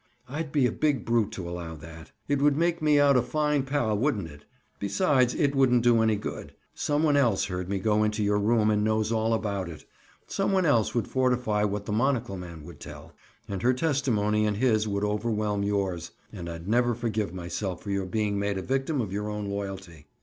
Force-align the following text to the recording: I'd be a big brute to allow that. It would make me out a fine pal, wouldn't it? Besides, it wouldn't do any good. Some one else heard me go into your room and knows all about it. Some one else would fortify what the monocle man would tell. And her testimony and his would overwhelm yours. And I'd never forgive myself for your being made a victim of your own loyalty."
I'd 0.27 0.51
be 0.51 0.65
a 0.65 0.71
big 0.71 1.05
brute 1.05 1.31
to 1.33 1.47
allow 1.47 1.75
that. 1.75 2.11
It 2.27 2.41
would 2.41 2.57
make 2.57 2.81
me 2.81 2.99
out 2.99 3.15
a 3.15 3.21
fine 3.21 3.61
pal, 3.61 3.95
wouldn't 3.95 4.31
it? 4.31 4.45
Besides, 4.79 5.35
it 5.35 5.53
wouldn't 5.53 5.83
do 5.83 6.01
any 6.01 6.15
good. 6.15 6.55
Some 6.73 7.03
one 7.03 7.15
else 7.15 7.45
heard 7.45 7.69
me 7.69 7.77
go 7.77 8.03
into 8.03 8.23
your 8.23 8.39
room 8.39 8.71
and 8.71 8.83
knows 8.83 9.11
all 9.11 9.31
about 9.31 9.69
it. 9.69 9.85
Some 10.25 10.53
one 10.53 10.65
else 10.65 10.95
would 10.95 11.07
fortify 11.07 11.65
what 11.65 11.85
the 11.85 11.91
monocle 11.91 12.35
man 12.35 12.63
would 12.63 12.79
tell. 12.79 13.13
And 13.47 13.61
her 13.61 13.75
testimony 13.75 14.47
and 14.47 14.57
his 14.57 14.87
would 14.87 15.03
overwhelm 15.03 15.61
yours. 15.61 16.09
And 16.33 16.49
I'd 16.49 16.67
never 16.67 16.95
forgive 16.95 17.31
myself 17.31 17.83
for 17.83 17.91
your 17.91 18.07
being 18.07 18.39
made 18.39 18.57
a 18.57 18.63
victim 18.63 19.01
of 19.01 19.13
your 19.13 19.29
own 19.29 19.45
loyalty." 19.45 20.07